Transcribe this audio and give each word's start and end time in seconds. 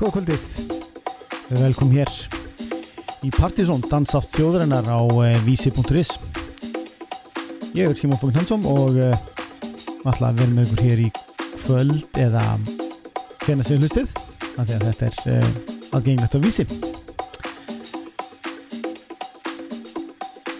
Góða 0.00 0.12
kvöldið, 0.14 0.44
velkom 1.50 1.90
hér 1.92 2.12
í 3.26 3.30
Partizón, 3.34 3.82
dansátt 3.90 4.30
þjóðurinnar 4.32 4.86
á 4.88 5.00
uh, 5.04 5.26
vísi.is 5.44 6.14
Ég 7.76 7.84
er 7.86 7.98
Simon 7.98 8.18
Fókn 8.18 8.38
Hansson 8.40 8.64
og 8.66 8.96
ætla 10.08 10.30
að 10.30 10.40
vera 10.40 10.54
með 10.54 10.70
ykkur 10.70 10.86
hér 10.88 11.02
í 11.04 11.10
kvöld 11.60 12.18
eða 12.18 12.44
hvernig 13.44 13.68
sem 13.68 13.82
hlustið 13.82 14.14
því 14.56 14.78
að 14.78 14.88
þetta 14.88 15.06
er 15.10 15.20
uh, 15.34 15.46
aðgengilegt 15.96 16.36
á 16.36 16.40
vísi. 16.44 16.66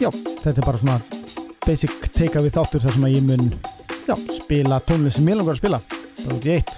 Já, 0.01 0.09
þetta 0.13 0.57
er 0.57 0.65
bara 0.65 0.81
svona 0.81 1.01
basic 1.67 1.93
take-away 2.15 2.53
þáttur 2.53 2.83
þar 2.87 2.97
sem 2.97 3.05
að 3.09 3.17
ég 3.19 3.29
mun 3.29 3.51
spila 4.51 4.81
tónlist 4.83 5.21
sem 5.21 5.29
ég 5.31 5.37
langar 5.39 5.55
að 5.55 5.61
spila. 5.61 5.79
Bara 6.25 6.35
út 6.35 6.47
í 6.49 6.55
eitt. 6.57 6.71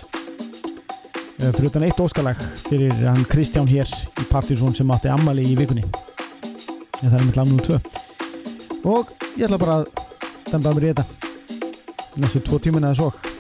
Fyrir 1.40 1.68
utan 1.70 1.86
eitt 1.86 2.00
óskalag 2.04 2.42
fyrir 2.66 2.92
hann 3.00 3.24
Kristján 3.32 3.70
hér 3.70 3.88
í 4.20 4.26
Partizón 4.28 4.76
sem 4.76 4.92
átti 4.92 5.08
ammali 5.08 5.46
í 5.48 5.54
vikunni. 5.56 5.86
En 7.00 7.06
það 7.06 7.16
er 7.16 7.24
með 7.30 7.38
lánum 7.40 7.62
tvö. 7.64 7.78
Og 8.92 9.14
ég 9.38 9.46
ætla 9.48 9.60
bara 9.62 9.78
að 9.78 9.88
demba 10.50 10.74
mér 10.77 10.84
í 10.84 10.92
þetta. 10.92 11.32
Næstu 12.20 12.44
tvo 12.44 12.60
tímuna 12.60 12.92
eða 12.92 13.00
svo 13.00 13.31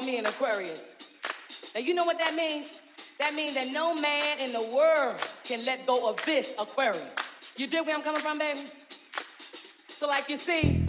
call 0.00 0.06
me 0.06 0.18
an 0.18 0.26
Aquarius. 0.26 0.82
Now 1.74 1.80
you 1.80 1.92
know 1.94 2.04
what 2.04 2.18
that 2.18 2.34
means? 2.34 2.78
That 3.18 3.34
means 3.34 3.54
that 3.54 3.70
no 3.70 3.94
man 3.94 4.40
in 4.40 4.52
the 4.52 4.62
world 4.74 5.16
can 5.44 5.64
let 5.66 5.86
go 5.86 6.08
of 6.08 6.24
this 6.24 6.54
Aquarius. 6.58 7.10
You 7.56 7.66
dig 7.66 7.84
where 7.84 7.94
I'm 7.94 8.02
coming 8.02 8.22
from, 8.22 8.38
baby? 8.38 8.60
So 9.88 10.06
like 10.06 10.30
you 10.30 10.36
see, 10.36 10.84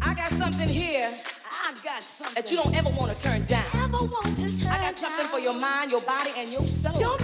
I 0.00 0.14
got 0.14 0.30
something 0.30 0.68
here. 0.68 1.12
I 1.44 1.74
got 1.84 2.02
something 2.02 2.34
that 2.36 2.50
you 2.50 2.56
don't 2.56 2.74
ever 2.74 2.88
want 2.88 3.12
to 3.12 3.18
turn 3.18 3.44
down. 3.44 3.64
Ever 3.74 3.98
want 3.98 4.36
to 4.38 4.62
turn 4.62 4.72
I 4.72 4.78
got 4.78 4.98
something 4.98 5.26
down. 5.26 5.28
for 5.28 5.38
your 5.38 5.58
mind, 5.60 5.90
your 5.90 6.00
body, 6.02 6.30
and 6.38 6.50
your 6.50 6.66
soul. 6.66 6.98
Your 6.98 7.18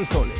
danstónlist. 0.00 0.39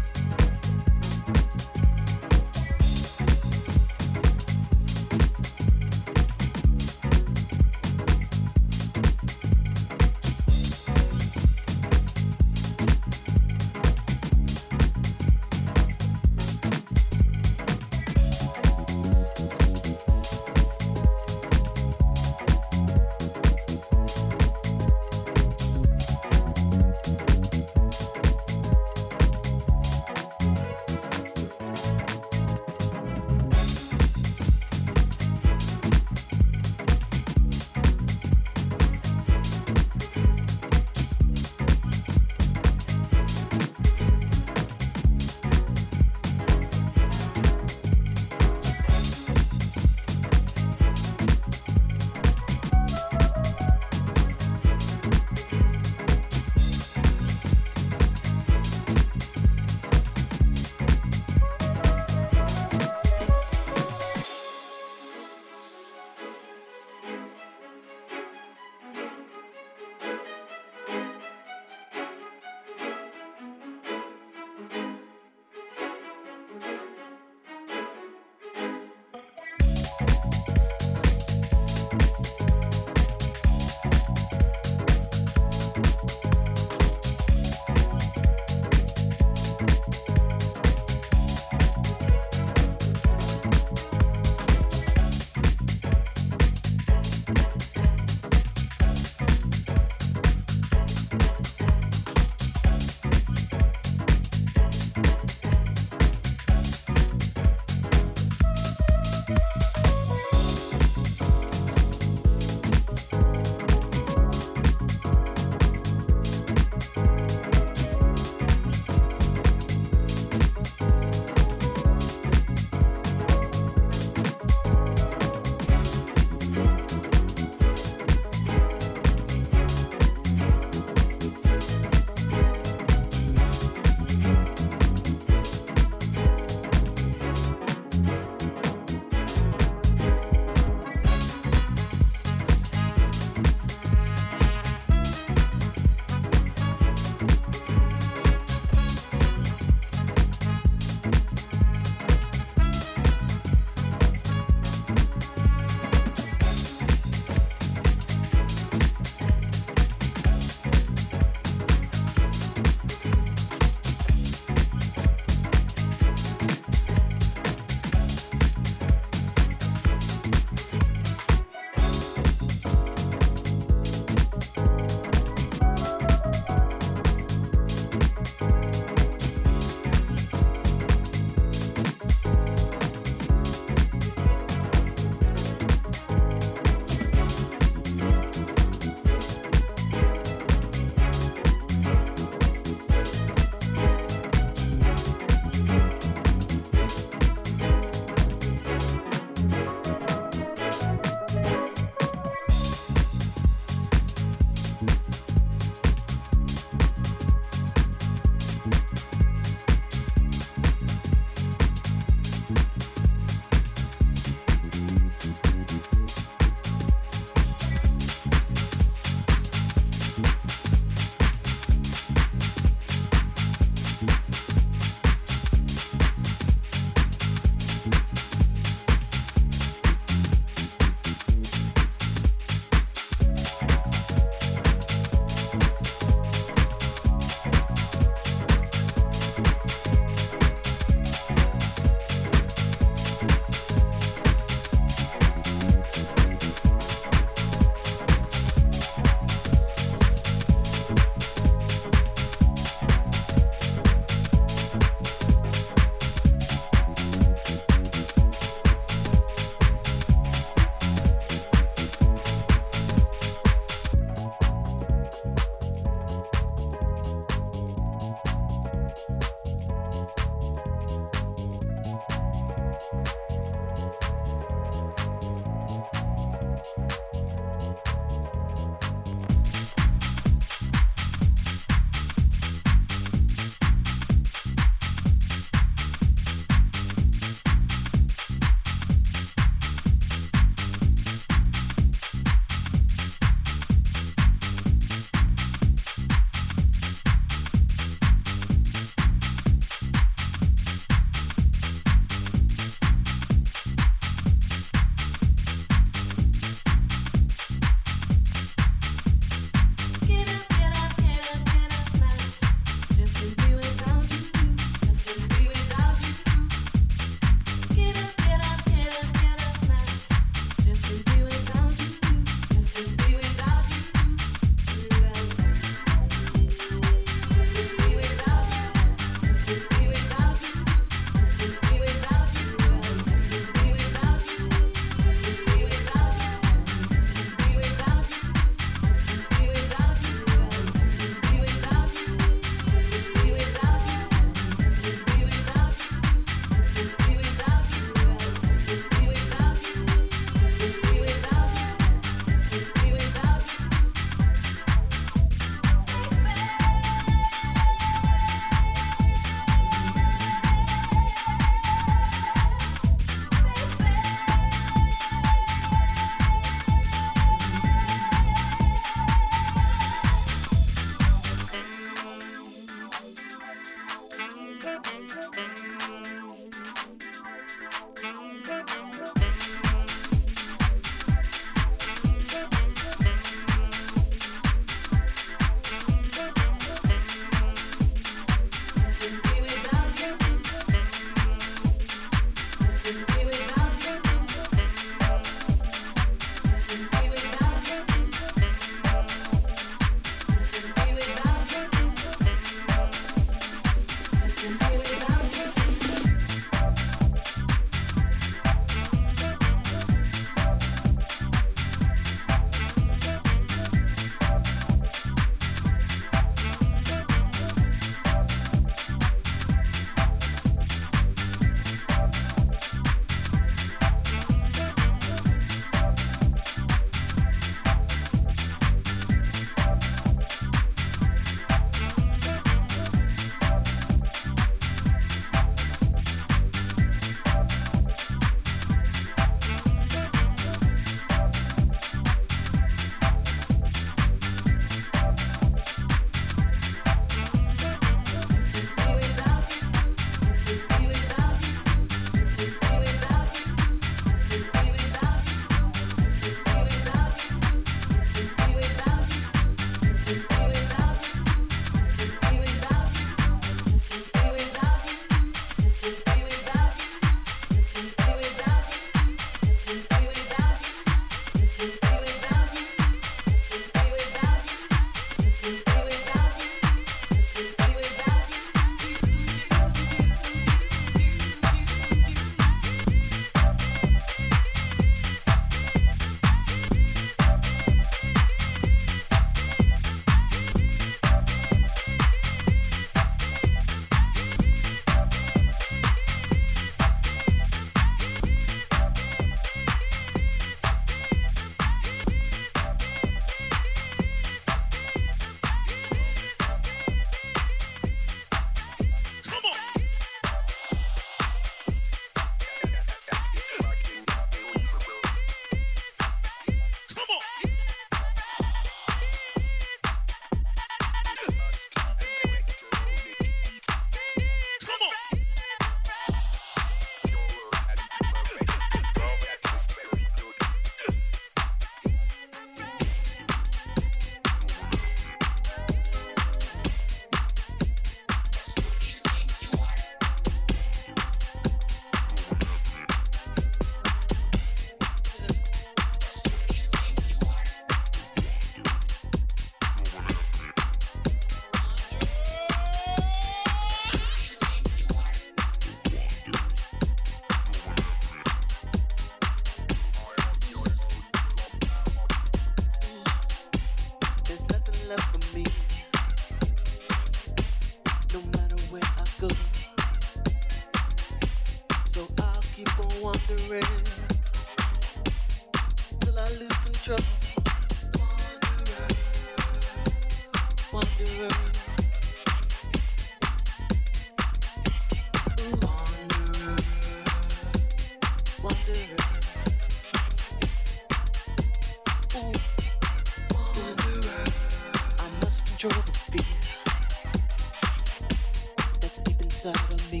me. 599.44 600.00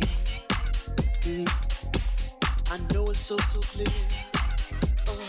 Mm. 1.22 1.48
I 2.70 2.78
know 2.94 3.04
it's 3.06 3.18
so, 3.18 3.36
so 3.38 3.60
clear. 3.60 3.88
Oh, 5.08 5.28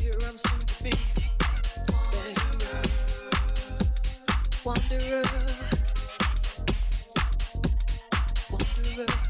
here 0.00 0.12
I'm 0.26 0.38
soon 0.38 0.60
to 0.60 0.82
be. 0.82 0.92
Wanderer. 4.64 5.22
Wanderer. 5.22 5.22
Wanderer. 8.50 9.23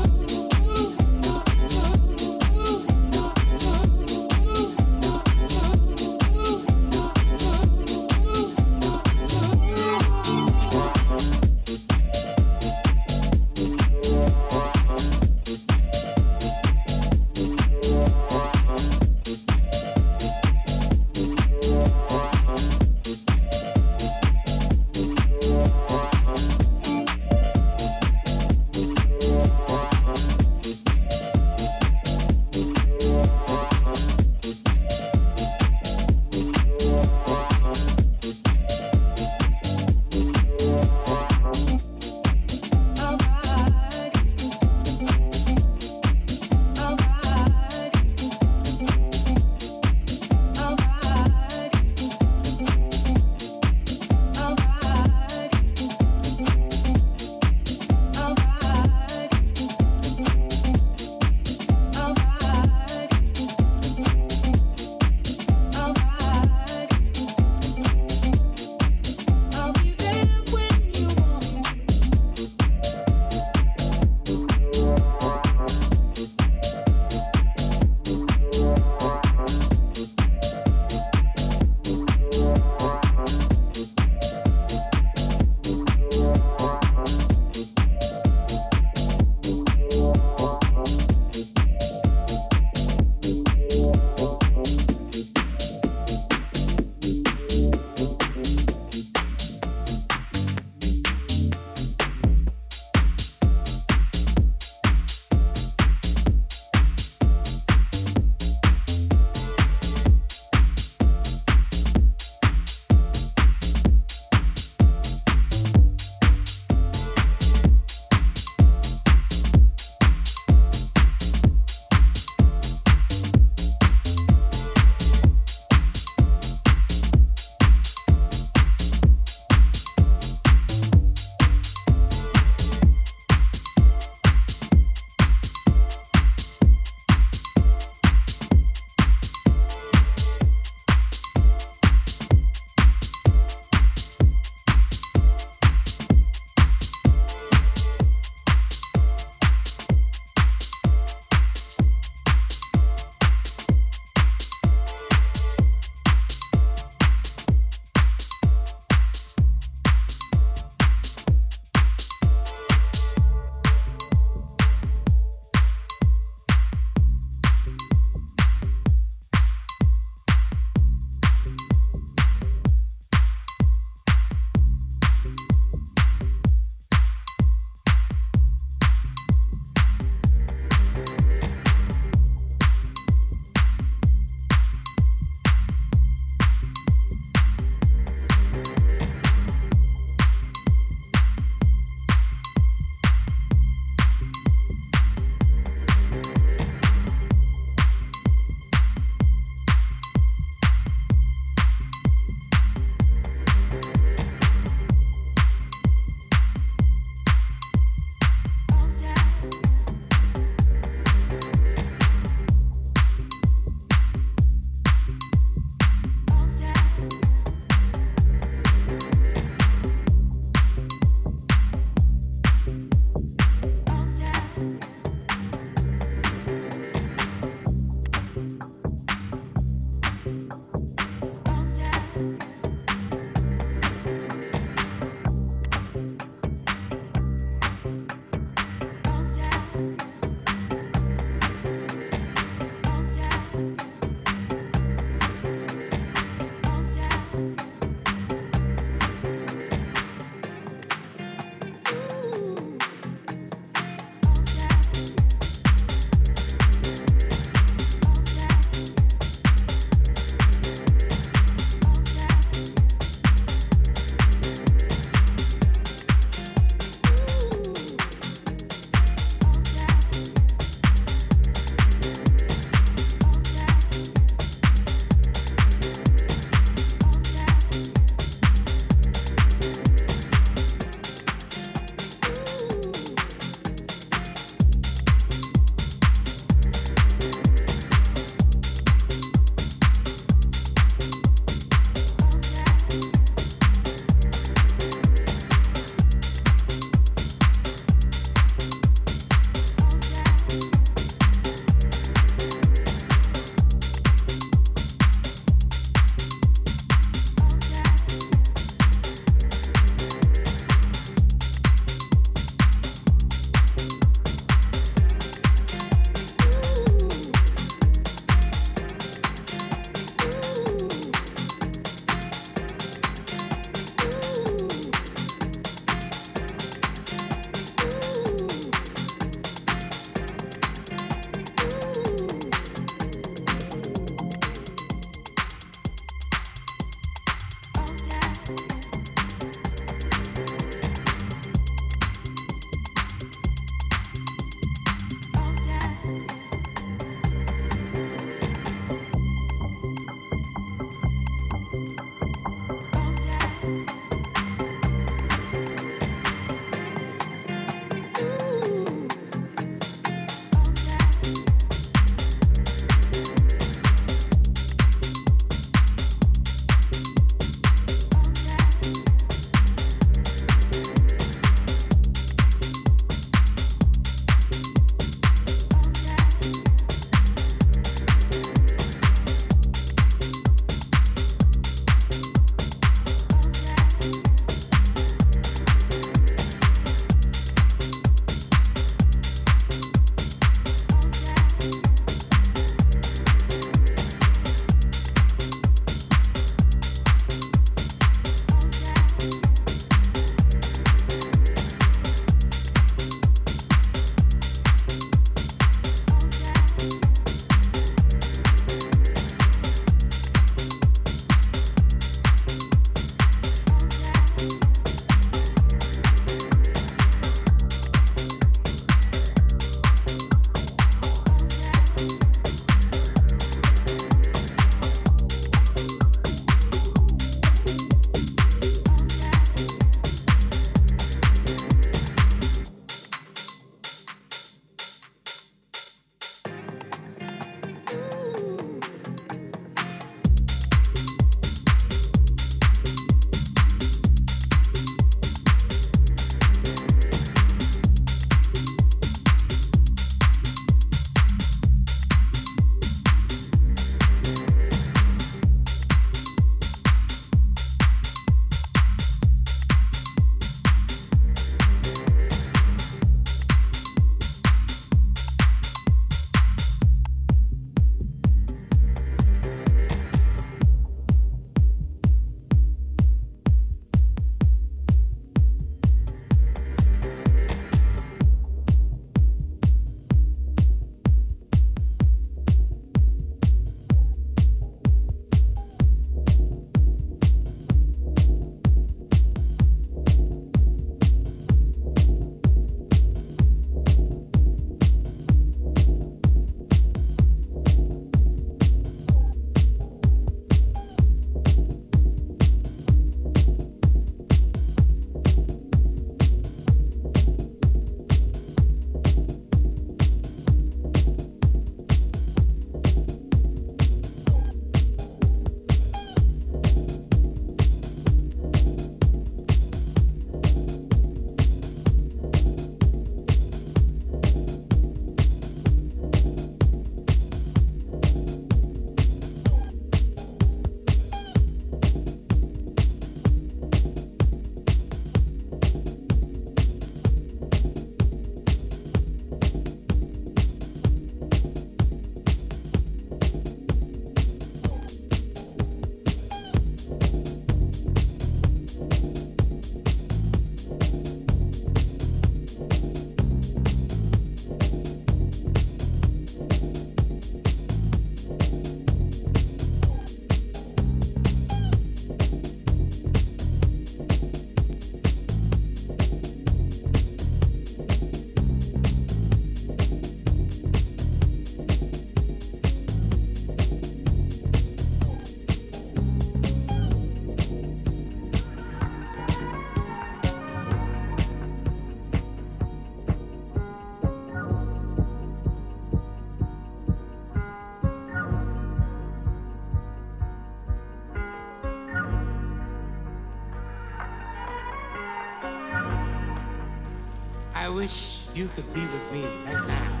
You 598.38 598.48
could 598.54 598.72
be 598.72 598.82
with 598.82 599.12
me 599.12 599.24
right 599.44 599.66
now. 599.66 600.00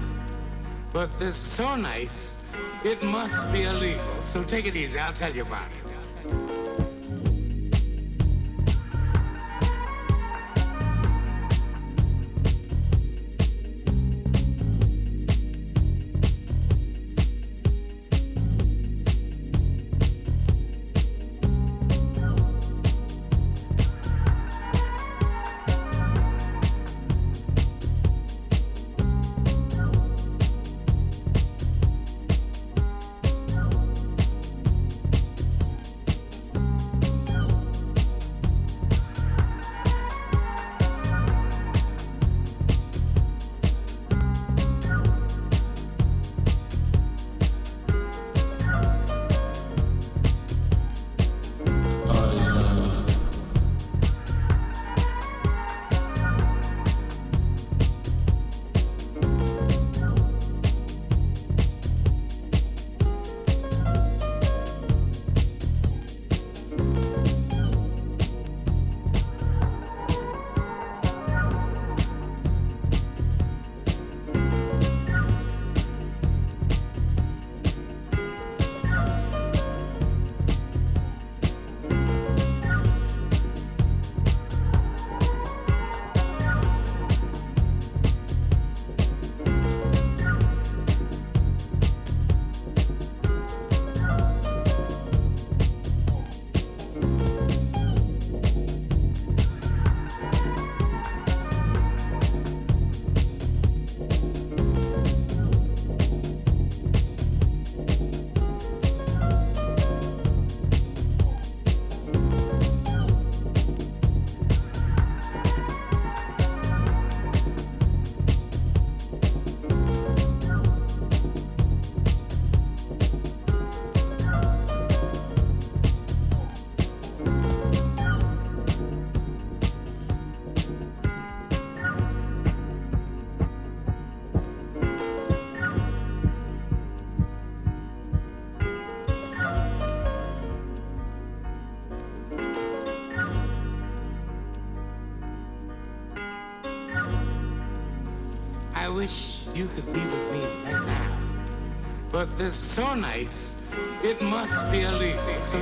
But 0.92 1.18
this 1.18 1.34
is 1.34 1.40
so 1.40 1.74
nice, 1.74 2.34
it 2.84 3.02
must 3.02 3.52
be 3.52 3.64
illegal. 3.64 4.22
So 4.22 4.44
take 4.44 4.64
it 4.64 4.76
easy. 4.76 4.96
I'll 4.96 5.12
tell 5.12 5.34
you 5.34 5.42
about 5.42 5.66
it. 5.72 5.77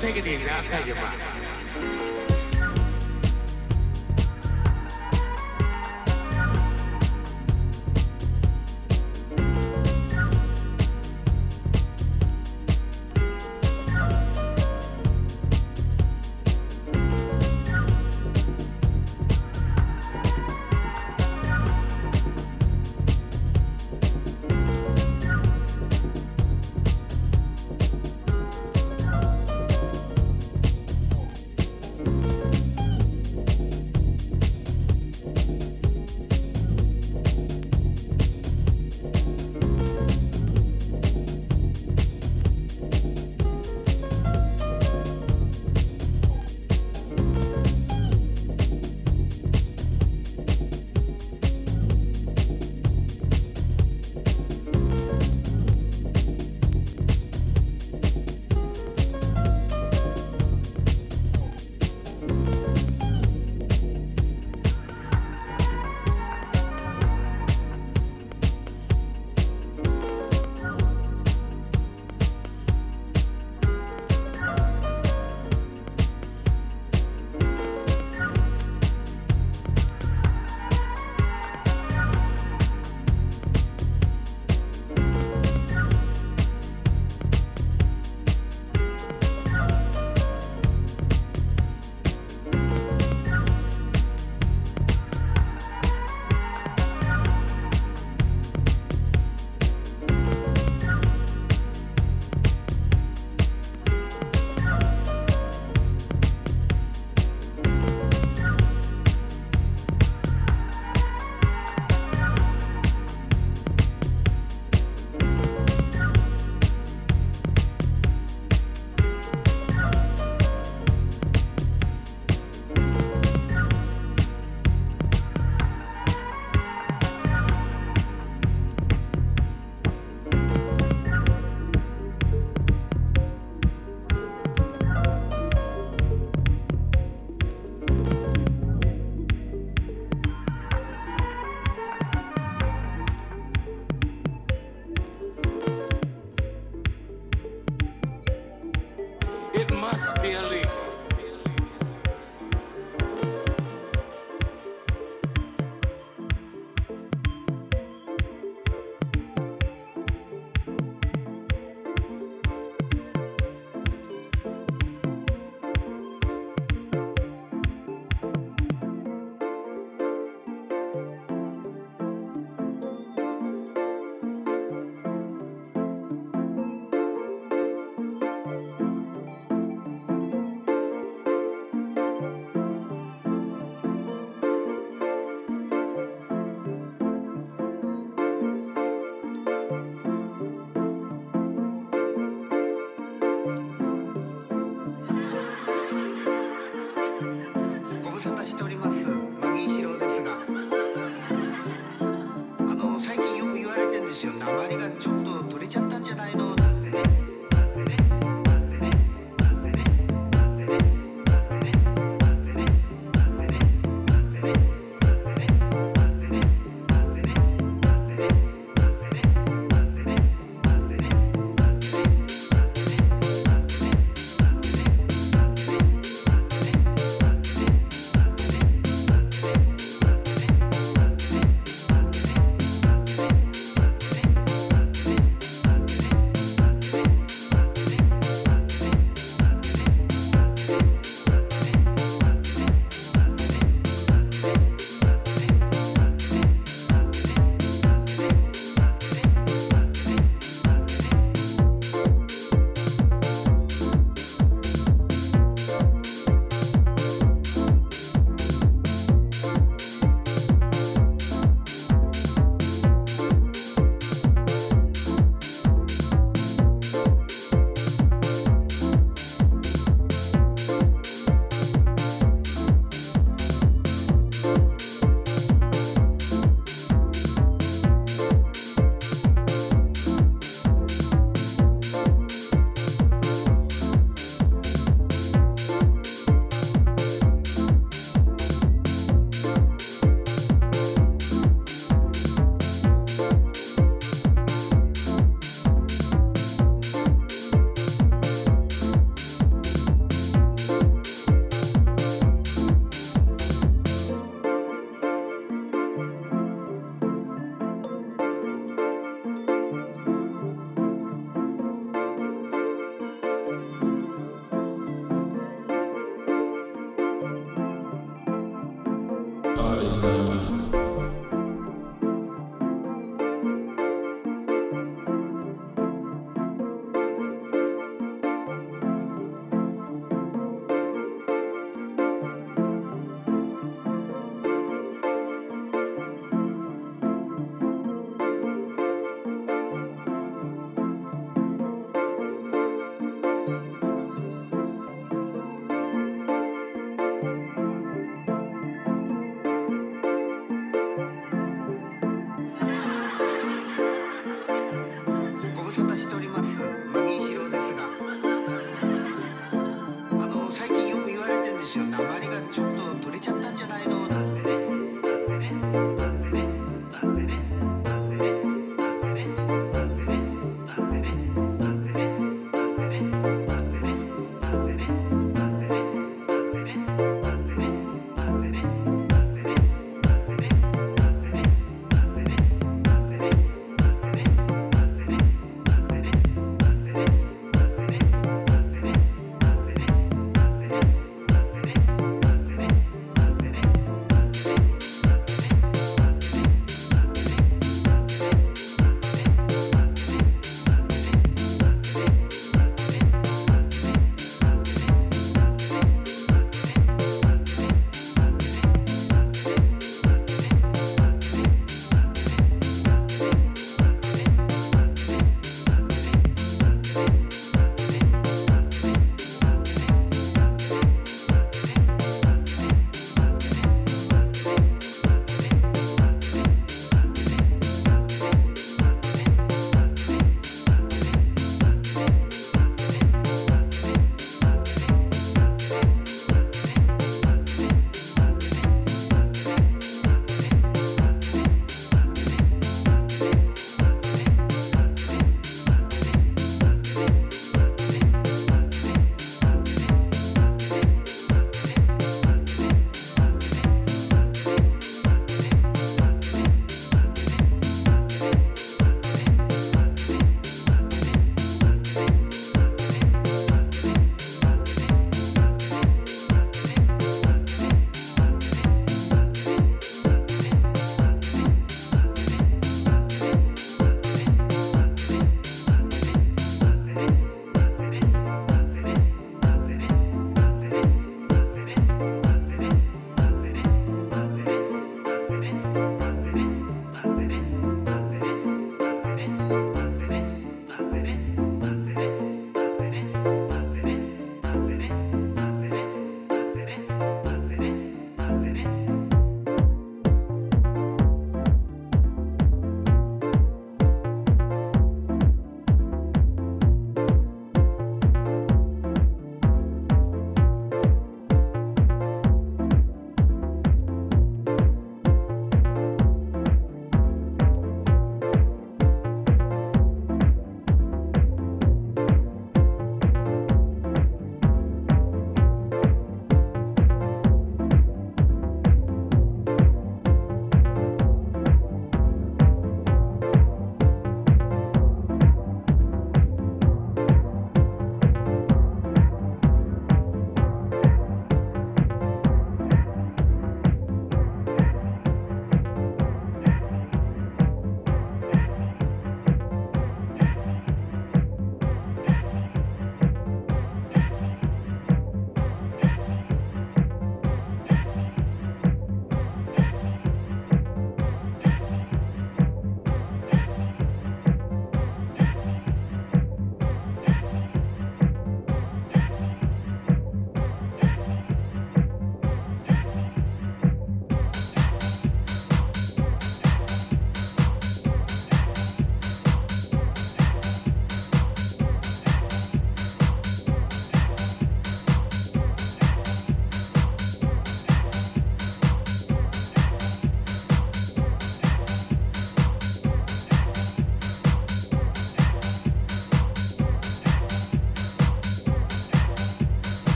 take 0.00 0.16
it 0.16 0.26
easy. 0.26 0.48
I'll 0.48 0.62
tell 0.62 0.86
you 0.86 0.94
why. 0.94 1.19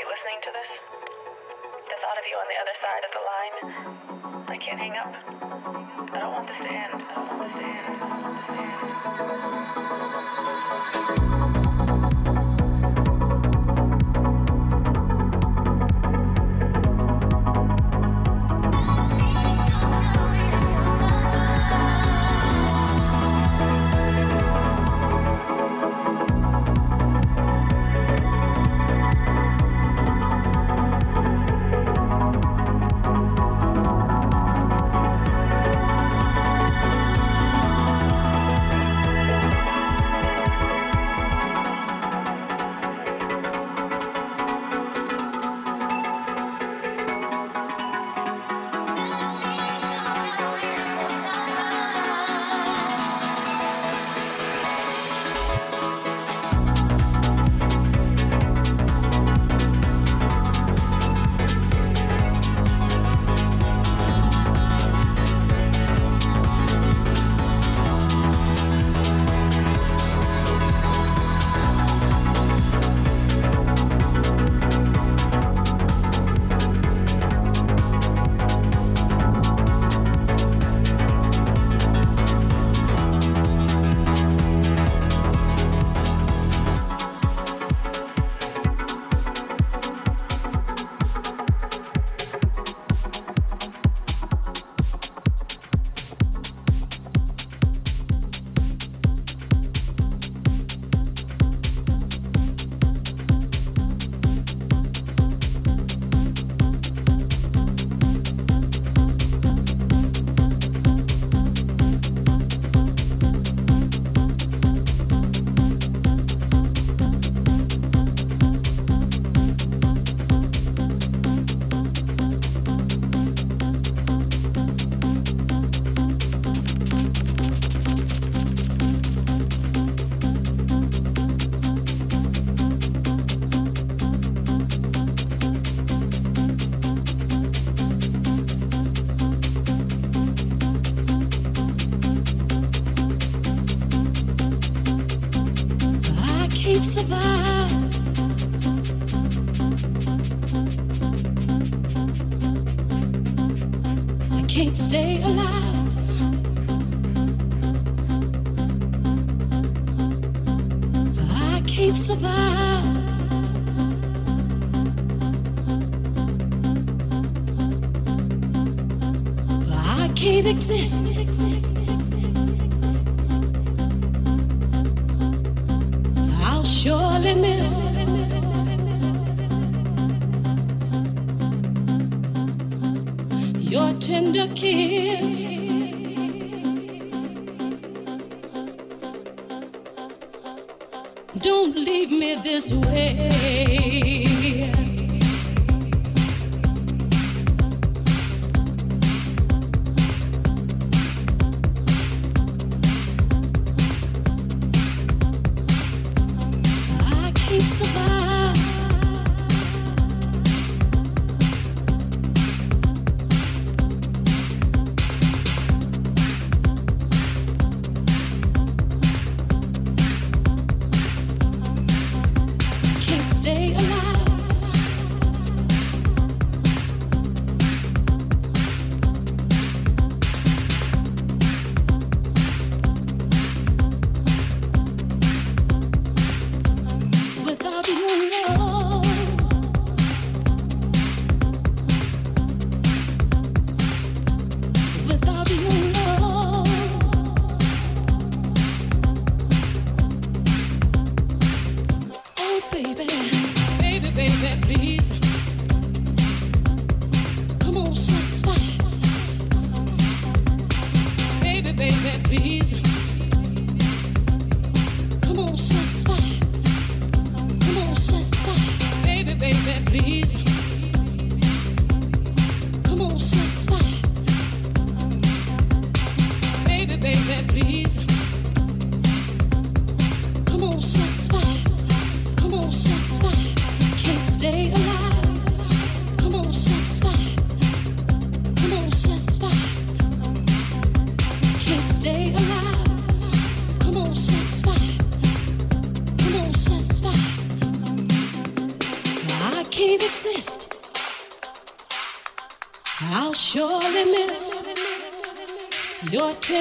be 0.00 0.08
listening 0.08 0.40
to 0.40 0.50
this. 0.56 0.70
The 1.92 1.96
thought 2.00 2.16
of 2.16 2.24
you 2.24 2.36
on 2.40 2.48
the 2.48 2.56
other 2.56 2.76
side 2.80 3.04
of 3.04 3.12
the 3.12 3.20
line. 3.20 4.48
I 4.48 4.56
can't 4.56 4.80
hang 4.80 4.96
up. 4.96 5.19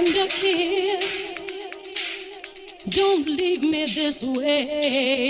tender 0.04 0.28
kiss. 0.28 1.34
Don't 2.90 3.28
leave 3.28 3.62
me 3.62 3.86
this 3.86 4.24
way. 4.24 5.29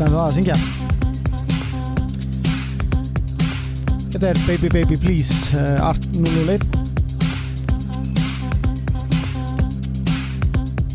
dæmi 0.00 0.16
það 0.16 0.24
að 0.26 0.36
syngja. 0.38 0.56
Þetta 4.10 4.26
er 4.34 4.38
Baby 4.44 4.68
Baby 4.74 4.96
Please 5.00 5.34
uh, 5.56 5.86
Art 5.86 6.02
001 6.12 6.64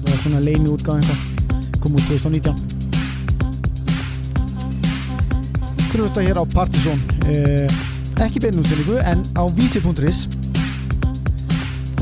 Það 0.01 0.11
er 0.11 0.19
svona 0.19 0.41
leini 0.43 0.67
útgáð 0.69 1.07
kom 1.81 1.95
út 1.95 2.05
2019 2.11 2.53
Trúst 5.89 6.19
að 6.19 6.27
hér 6.27 6.37
á 6.37 6.45
Partizón 6.53 7.01
uh, 7.25 7.67
ekki 8.25 8.43
beinumstælingu 8.43 8.99
en 9.01 9.23
á 9.33 9.43
vísi.is 9.57 10.27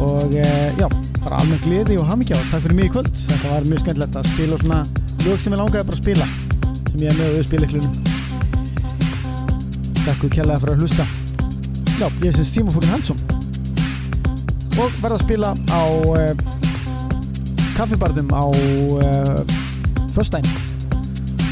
og 0.03 0.27
uh, 0.27 0.69
já, 0.75 0.87
bara 1.23 1.39
alveg 1.39 1.63
gleði 1.63 1.95
og 2.01 2.09
hamingjáð, 2.09 2.43
takk 2.51 2.65
fyrir 2.65 2.75
mig 2.75 2.89
í 2.89 2.93
kvöld. 2.97 3.13
Þetta 3.15 3.53
var 3.53 3.69
mjög 3.69 3.85
skemmtilegt 3.85 4.17
að 4.19 4.31
spila 4.33 4.57
og 4.57 4.65
svona 4.65 4.81
lög 5.23 5.39
sem 5.39 5.55
ég 5.55 5.61
langaði 5.61 5.87
bara 5.87 5.95
að 5.95 6.01
spila 6.03 6.42
sem 6.93 7.01
ég 7.01 7.09
er 7.09 7.17
með 7.17 7.25
á 7.25 7.35
viðspiliklunum 7.39 7.93
Takk 10.03 10.25
úr 10.27 10.33
kjallaði 10.35 10.59
fyrir 10.59 10.73
að 10.73 10.81
hlusta. 10.83 11.05
Já, 11.95 12.07
ég 12.25 12.33
sé 12.35 12.43
Simofókin 12.43 12.91
Hansson. 12.91 13.21
Og 14.75 14.97
verða 14.99 15.15
að 15.15 15.21
spila 15.23 15.53
á 15.71 15.83
eh, 16.19 16.33
kaffibarðum 17.77 18.33
á 18.35 18.43
eh, 19.07 19.39
föstdæn 20.11 20.49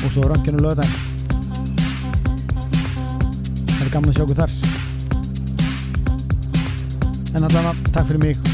og 0.01 0.11
svo 0.11 0.27
rönginu 0.27 0.59
löðdæn 0.65 0.91
Það 3.72 3.85
er 3.88 3.93
gamla 3.95 4.18
sjóku 4.19 4.35
þar. 4.38 4.57
En 7.31 7.45
allavega, 7.47 7.77
takk 7.93 8.11
fyrir 8.11 8.26
mig. 8.27 8.51